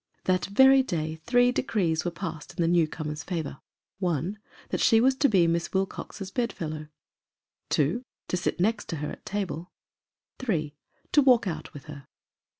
That 0.23 0.47
very 0.47 0.81
day 0.81 1.17
three 1.27 1.51
decrees 1.51 2.03
were 2.03 2.09
passed 2.09 2.55
in 2.57 2.61
the 2.63 2.67
new 2.67 2.87
comer's 2.87 3.21
favor: 3.21 3.59
1st. 4.01 4.35
That 4.69 4.81
she 4.81 4.99
was 4.99 5.13
to 5.17 5.29
be 5.29 5.45
Miss 5.45 5.71
Wilcox's 5.71 6.31
bed 6.31 6.51
fellow. 6.51 6.87
2d. 7.69 8.01
To 8.29 8.35
sit 8.37 8.59
next 8.59 8.89
her 8.89 9.11
at 9.11 9.27
table. 9.27 9.69
3d. 10.39 10.73
To 11.11 11.21
walk 11.21 11.45
out 11.45 11.71
with 11.75 11.83
her. 11.85 12.07